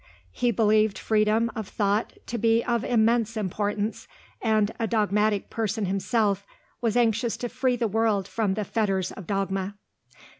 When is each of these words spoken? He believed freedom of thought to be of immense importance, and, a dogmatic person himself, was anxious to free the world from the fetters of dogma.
He 0.31 0.49
believed 0.49 0.97
freedom 0.97 1.51
of 1.55 1.67
thought 1.67 2.13
to 2.25 2.39
be 2.39 2.63
of 2.63 2.83
immense 2.83 3.37
importance, 3.37 4.07
and, 4.41 4.71
a 4.79 4.87
dogmatic 4.87 5.51
person 5.51 5.85
himself, 5.85 6.43
was 6.81 6.97
anxious 6.97 7.37
to 7.37 7.49
free 7.49 7.75
the 7.75 7.87
world 7.87 8.27
from 8.27 8.55
the 8.55 8.65
fetters 8.65 9.11
of 9.11 9.27
dogma. 9.27 9.75